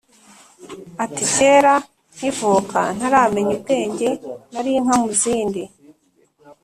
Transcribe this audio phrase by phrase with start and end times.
[1.03, 1.73] Ati "kera
[2.15, 5.63] nkivukaNtaramenya ubwengeNari inka mu zindi